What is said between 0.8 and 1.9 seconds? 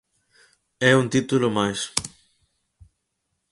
É un título máis.